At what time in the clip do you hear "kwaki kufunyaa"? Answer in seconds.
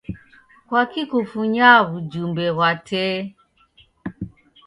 0.67-1.79